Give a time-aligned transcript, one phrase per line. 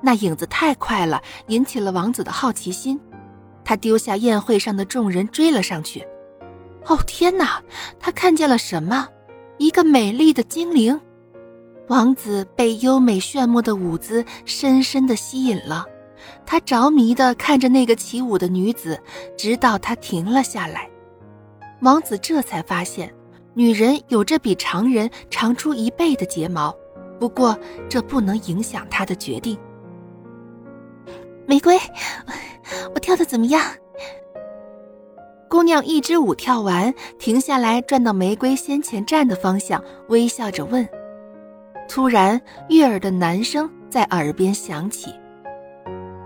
[0.00, 3.00] 那影子太快了，引起了王子的好奇心。
[3.64, 6.06] 他丢下宴会上的众人，追了上去。
[6.86, 7.60] 哦天哪！
[8.00, 9.08] 他看见了什么？
[9.58, 10.98] 一个美丽的精灵。
[11.88, 15.84] 王子被优美炫目的舞姿深深的吸引了，
[16.46, 18.98] 他着迷的看着那个起舞的女子，
[19.36, 20.88] 直到她停了下来。
[21.80, 23.12] 王子这才发现，
[23.54, 26.74] 女人有着比常人长出一倍的睫毛，
[27.18, 27.58] 不过
[27.88, 29.58] 这不能影响他的决定。
[31.48, 31.80] 玫瑰，
[32.94, 33.62] 我跳的怎么样？
[35.48, 40.86] 姑娘一支舞跳完，停下来，转到玫瑰先前站的方向，微笑着问。
[41.88, 45.10] 突然，悦耳的男声在耳边响起：“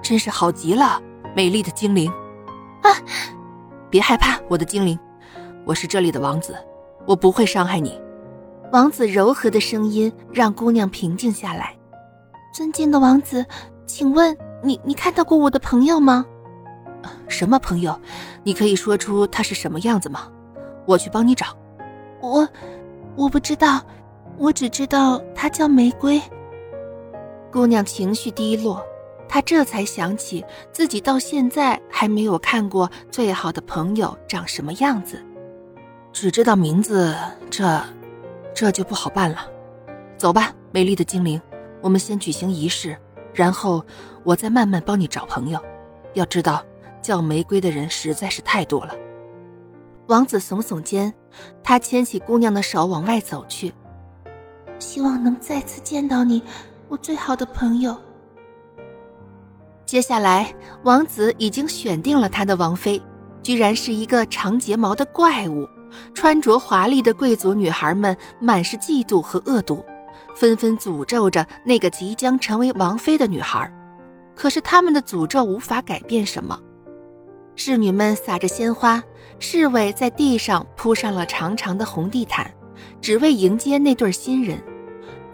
[0.02, 1.00] 真是好极了，
[1.36, 2.10] 美丽的精灵！
[2.82, 2.90] 啊，
[3.88, 4.98] 别害怕，我的精灵，
[5.64, 6.56] 我是这里的王子，
[7.06, 7.96] 我不会伤害你。”
[8.72, 11.76] 王子柔和的声音让姑娘平静下来。
[12.52, 13.46] 尊敬的王子，
[13.86, 16.24] 请问你你看到过我的朋友吗？
[17.28, 17.98] 什么朋友？
[18.44, 20.30] 你可以说出他是什么样子吗？
[20.86, 21.46] 我去帮你找。
[22.20, 22.48] 我，
[23.16, 23.80] 我不知道。
[24.38, 26.20] 我只知道他叫玫瑰。
[27.52, 28.82] 姑娘情绪低落，
[29.28, 35.22] 她这才想起自己到现在还没有看过最好的朋友长什么样子，
[36.12, 37.14] 只知道名字，
[37.50, 37.80] 这，
[38.54, 39.46] 这就不好办了。
[40.16, 41.40] 走吧，美丽的精灵，
[41.82, 42.96] 我们先举行仪式，
[43.32, 43.84] 然后
[44.24, 45.60] 我再慢慢帮你找朋友。
[46.14, 46.64] 要知道，
[47.00, 48.94] 叫玫瑰的人实在是太多了。
[50.08, 51.12] 王子耸耸肩，
[51.62, 53.72] 他牵起姑娘的手往外走去。
[54.78, 56.42] 希望能再次见到你，
[56.88, 57.96] 我最好的朋友。
[59.86, 63.00] 接下来，王子已经选定了他的王妃，
[63.42, 65.68] 居然是一个长睫毛的怪物。
[66.14, 69.84] 穿着华丽的贵族女孩们满是嫉妒和恶毒，
[70.34, 73.70] 纷纷诅咒着那个即将成为王妃的女孩。
[74.34, 76.58] 可是他们的诅咒无法改变什么。
[77.54, 79.02] 侍女们撒着鲜花，
[79.38, 82.50] 侍卫在地上铺上了长长的红地毯，
[83.00, 84.62] 只为迎接那对新人。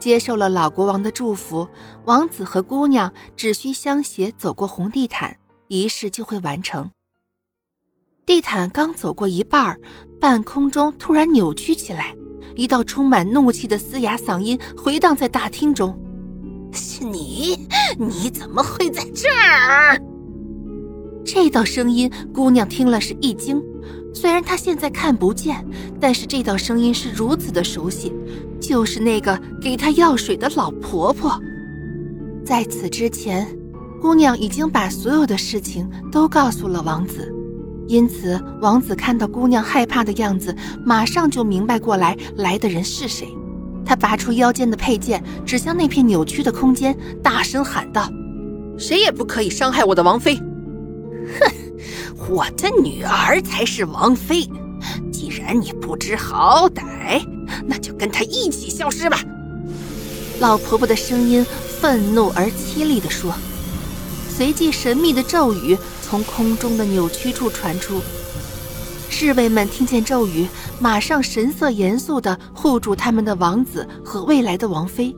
[0.00, 1.68] 接受了老国王的祝福，
[2.04, 5.36] 王子和姑娘只需相携走过红地毯，
[5.68, 6.90] 仪式就会完成。
[8.26, 9.78] 地毯刚走过一半，
[10.20, 12.14] 半空中突然扭曲起来，
[12.58, 15.96] 一道充满怒气的嘶哑嗓音回荡在大厅中
[16.74, 17.56] ：“是你？
[17.96, 19.96] 你怎么会在这儿？”
[21.24, 23.62] 这道声音，姑娘听了是一惊。
[24.12, 25.64] 虽然她现在看不见，
[26.00, 28.12] 但是这道声音是如此的熟悉，
[28.60, 31.40] 就是那个给她药水的老婆婆。
[32.44, 33.46] 在此之前，
[34.02, 37.32] 姑娘已经把所有的事情都告诉了王子，
[37.88, 40.54] 因此王子看到姑娘害怕的样子，
[40.84, 43.26] 马上就明白过来来的人是谁。
[43.84, 48.08] 他拔出腰间的佩剑，指向那片扭曲的空间，大声喊道
[48.78, 50.36] ：“谁也不可以伤害我的王妃！”
[51.40, 51.52] 哼。
[52.28, 54.46] 我的女儿才是王妃，
[55.10, 57.26] 既然你不知好歹，
[57.66, 59.18] 那就跟她一起消失吧。
[60.38, 61.46] 老婆婆的声音
[61.80, 63.32] 愤怒而凄厉地说，
[64.28, 65.78] 随即神秘的咒语
[66.08, 68.00] 从空中的扭曲处传出。
[69.10, 70.48] 侍卫们听见咒语，
[70.80, 75.14] 马上神色严肃地护住他们的王子和未来的王妃。